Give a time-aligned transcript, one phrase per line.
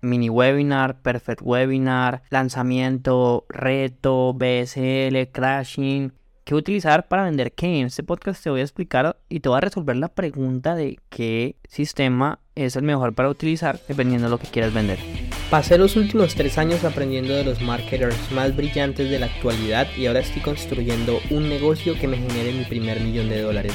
[0.00, 6.12] mini webinar, perfect webinar, lanzamiento, reto, BSL, crashing.
[6.44, 7.80] ¿Qué utilizar para vender qué?
[7.80, 10.98] En este podcast te voy a explicar y te voy a resolver la pregunta de
[11.10, 14.98] qué sistema es el mejor para utilizar dependiendo de lo que quieras vender.
[15.50, 20.06] Pasé los últimos tres años aprendiendo de los marketers más brillantes de la actualidad y
[20.06, 23.74] ahora estoy construyendo un negocio que me genere mi primer millón de dólares.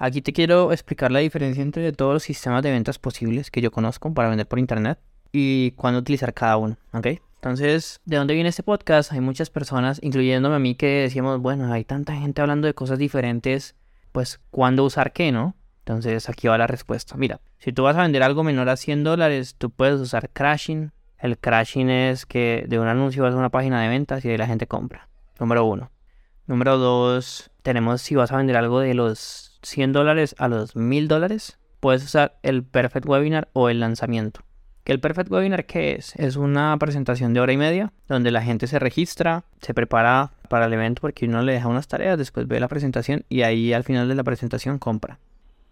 [0.00, 3.72] Aquí te quiero explicar la diferencia entre todos los sistemas de ventas posibles que yo
[3.72, 5.00] conozco para vender por internet
[5.32, 7.06] y cuándo utilizar cada uno, ¿ok?
[7.34, 9.12] Entonces, ¿de dónde viene este podcast?
[9.12, 12.98] Hay muchas personas, incluyéndome a mí, que decíamos, bueno, hay tanta gente hablando de cosas
[12.98, 13.74] diferentes,
[14.12, 15.56] pues, ¿cuándo usar qué, no?
[15.80, 17.16] Entonces, aquí va la respuesta.
[17.16, 20.92] Mira, si tú vas a vender algo menor a 100 dólares, tú puedes usar crashing.
[21.18, 24.36] El crashing es que de un anuncio vas a una página de ventas y ahí
[24.36, 25.08] la gente compra.
[25.40, 25.90] Número uno.
[26.48, 31.06] Número dos, tenemos si vas a vender algo de los 100 dólares a los 1000
[31.06, 34.40] dólares, puedes usar el Perfect Webinar o el lanzamiento.
[34.82, 36.16] ¿Que el Perfect Webinar qué es?
[36.16, 40.64] Es una presentación de hora y media donde la gente se registra, se prepara para
[40.64, 43.84] el evento porque uno le deja unas tareas, después ve la presentación y ahí al
[43.84, 45.18] final de la presentación compra.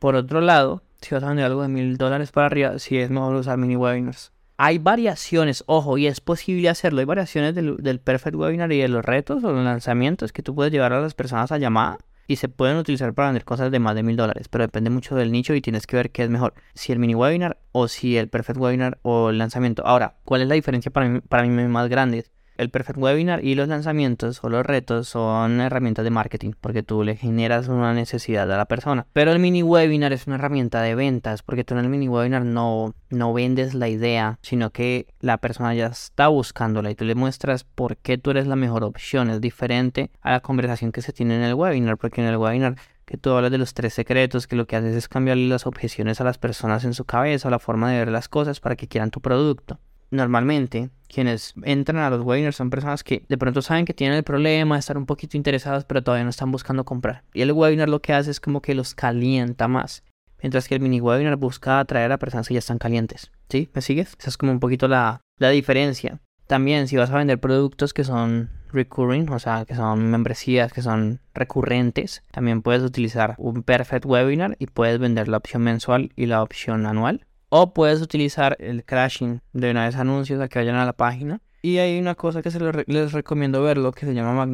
[0.00, 3.10] Por otro lado, si vas a vender algo de 1000 dólares para arriba, sí es
[3.10, 4.33] mejor usar mini webinars.
[4.56, 7.00] Hay variaciones, ojo, y es posible hacerlo.
[7.00, 10.72] Hay variaciones del, Perfect Webinar y de los retos o los lanzamientos que tú puedes
[10.72, 13.94] llevar a las personas a llamada y se pueden utilizar para vender cosas de más
[13.94, 16.54] de mil dólares, pero depende mucho del nicho y tienes que ver qué es mejor,
[16.72, 19.84] si el mini webinar o si el perfect webinar o el lanzamiento.
[19.86, 22.24] Ahora, ¿cuál es la diferencia para mí, para mí más grande?
[22.56, 27.02] El Perfect Webinar y los lanzamientos o los retos son herramientas de marketing porque tú
[27.02, 29.08] le generas una necesidad a la persona.
[29.12, 32.44] Pero el mini webinar es una herramienta de ventas porque tú en el mini webinar
[32.44, 37.16] no, no vendes la idea, sino que la persona ya está buscándola y tú le
[37.16, 39.30] muestras por qué tú eres la mejor opción.
[39.30, 42.76] Es diferente a la conversación que se tiene en el webinar porque en el webinar
[43.04, 46.20] que tú hablas de los tres secretos, que lo que haces es cambiarle las objeciones
[46.20, 48.86] a las personas en su cabeza o la forma de ver las cosas para que
[48.86, 49.80] quieran tu producto
[50.14, 54.24] normalmente quienes entran a los webinars son personas que de pronto saben que tienen el
[54.24, 57.22] problema, estar un poquito interesados, pero todavía no están buscando comprar.
[57.32, 60.02] Y el webinar lo que hace es como que los calienta más.
[60.42, 63.30] Mientras que el mini webinar busca atraer a personas que ya están calientes.
[63.48, 63.70] ¿Sí?
[63.72, 64.14] ¿Me sigues?
[64.18, 66.20] Esa es como un poquito la, la diferencia.
[66.46, 70.82] También si vas a vender productos que son recurring, o sea, que son membresías que
[70.82, 76.26] son recurrentes, también puedes utilizar un perfect webinar y puedes vender la opción mensual y
[76.26, 77.24] la opción anual.
[77.56, 81.40] O puedes utilizar el crashing de una vez anuncios a que vayan a la página.
[81.62, 84.44] Y hay una cosa que se les recomiendo verlo que se llama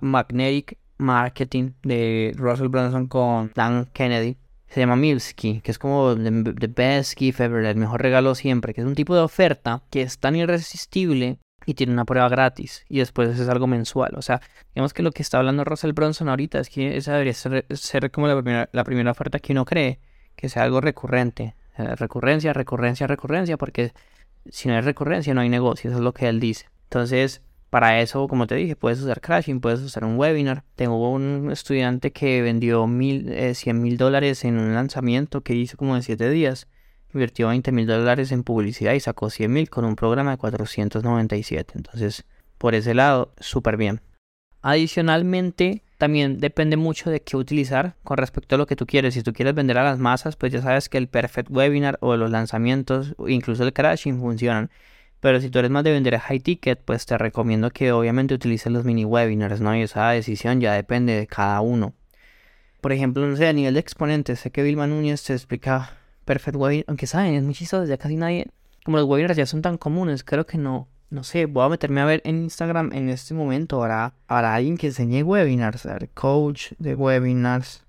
[0.00, 4.36] Magnetic, Marketing de Russell Brunson con Dan Kennedy.
[4.68, 8.82] Se llama Milski, que es como the, best gift ever, el mejor regalo siempre, que
[8.82, 12.98] es un tipo de oferta que es tan irresistible y tiene una prueba gratis y
[12.98, 14.14] después es algo mensual.
[14.16, 14.40] O sea,
[14.76, 18.12] digamos que lo que está hablando Russell Brunson ahorita es que esa debería ser, ser
[18.12, 19.98] como la primera, la primera oferta que uno cree,
[20.36, 21.56] que sea algo recurrente.
[21.76, 23.92] Eh, recurrencia, recurrencia, recurrencia, porque
[24.48, 26.66] si no hay recurrencia no hay negocio, eso es lo que él dice.
[26.84, 30.62] Entonces, para eso, como te dije, puedes usar crashing, puedes usar un webinar.
[30.76, 33.24] Tengo un estudiante que vendió mil,
[33.54, 36.68] 100 eh, mil dólares en un lanzamiento que hizo como en 7 días.
[37.12, 41.72] Invirtió 20 mil dólares en publicidad y sacó 100 mil con un programa de 497.
[41.76, 42.24] Entonces,
[42.58, 44.00] por ese lado, súper bien.
[44.62, 49.14] Adicionalmente, también depende mucho de qué utilizar con respecto a lo que tú quieres.
[49.14, 52.14] Si tú quieres vender a las masas, pues ya sabes que el Perfect Webinar o
[52.18, 54.70] los lanzamientos, incluso el crashing funcionan.
[55.20, 58.34] Pero si tú eres más de vender a high ticket, pues te recomiendo que obviamente
[58.34, 59.74] utilices los mini webinars, ¿no?
[59.74, 61.94] Y esa decisión ya depende de cada uno.
[62.82, 66.58] Por ejemplo, no sé, a nivel de exponentes, sé que Vilma Núñez te explica Perfect
[66.58, 68.48] Webinar, aunque saben, es muy chistoso, ya casi nadie,
[68.84, 72.00] como los webinars ya son tan comunes, creo que no, no sé, voy a meterme
[72.00, 73.78] a ver en Instagram en este momento.
[73.78, 77.84] Para alguien que enseñe webinars, coach de webinars.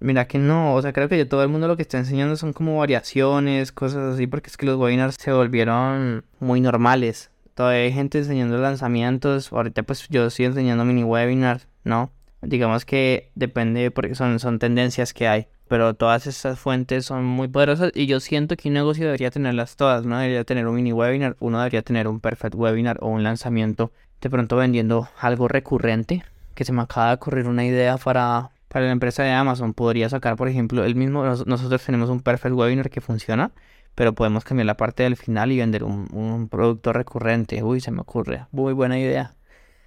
[0.00, 2.52] Mira que no, o sea, creo que todo el mundo lo que está enseñando son
[2.52, 7.30] como variaciones, cosas así, porque es que los webinars se volvieron muy normales.
[7.54, 12.10] Todavía hay gente enseñando lanzamientos, ahorita pues yo estoy enseñando mini webinars, ¿no?
[12.42, 17.48] Digamos que depende porque son, son tendencias que hay pero todas esas fuentes son muy
[17.48, 20.16] poderosas y yo siento que un negocio debería tenerlas todas, ¿no?
[20.16, 23.90] Debería tener un mini webinar, uno debería tener un perfect webinar o un lanzamiento
[24.20, 26.24] de pronto vendiendo algo recurrente,
[26.54, 30.08] que se me acaba de ocurrir una idea para, para la empresa de Amazon, podría
[30.08, 33.50] sacar, por ejemplo, el mismo, nosotros tenemos un perfect webinar que funciona,
[33.96, 37.64] pero podemos cambiar la parte del final y vender un, un producto recurrente.
[37.64, 38.46] Uy, se me ocurre.
[38.52, 39.34] Muy buena idea.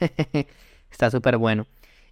[0.91, 1.65] está súper bueno.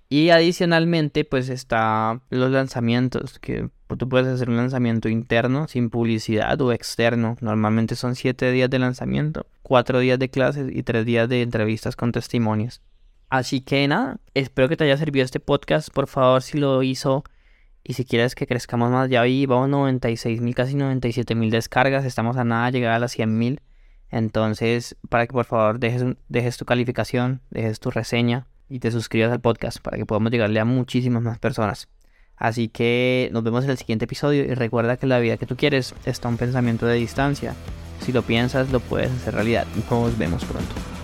[0.07, 6.61] Y adicionalmente, pues está los lanzamientos, que tú puedes hacer un lanzamiento interno sin publicidad
[6.61, 7.37] o externo.
[7.41, 11.95] Normalmente son 7 días de lanzamiento, 4 días de clases y 3 días de entrevistas
[11.95, 12.81] con testimonios.
[13.29, 15.89] Así que nada, espero que te haya servido este podcast.
[15.89, 17.23] Por favor, si lo hizo
[17.83, 22.05] y si quieres que crezcamos más, ya vi, vamos 96 mil, casi 97 mil descargas.
[22.05, 23.61] Estamos a nada de llegar a las 100 mil.
[24.11, 29.31] Entonces, para que por favor dejes, dejes tu calificación, dejes tu reseña y te suscribas
[29.31, 31.87] al podcast para que podamos llegarle a muchísimas más personas.
[32.37, 35.55] Así que nos vemos en el siguiente episodio y recuerda que la vida que tú
[35.55, 37.55] quieres está un pensamiento de distancia.
[38.01, 39.65] Si lo piensas, lo puedes hacer realidad.
[39.89, 40.94] Nos vemos pronto.